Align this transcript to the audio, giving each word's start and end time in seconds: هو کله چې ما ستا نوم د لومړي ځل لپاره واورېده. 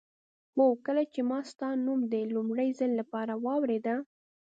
هو 0.55 0.65
کله 0.85 1.03
چې 1.13 1.21
ما 1.29 1.39
ستا 1.51 1.69
نوم 1.85 1.99
د 2.13 2.15
لومړي 2.33 2.69
ځل 2.79 2.91
لپاره 2.99 3.33
واورېده. 3.45 3.95